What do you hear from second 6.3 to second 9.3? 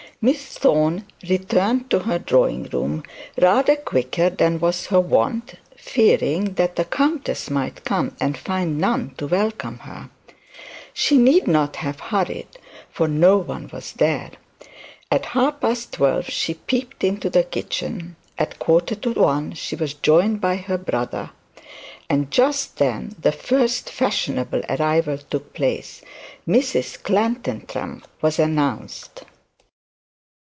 that the countess might come and find none to